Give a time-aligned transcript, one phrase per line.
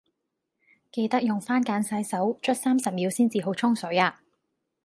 [0.91, 4.19] 記得用番梘洗手，捽三十秒先至好沖水呀